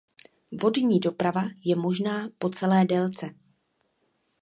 Vodní 0.51 0.99
doprava 0.99 1.43
je 1.65 1.75
možná 1.75 2.29
po 2.37 2.49
celé 2.49 2.85
délce. 2.85 3.33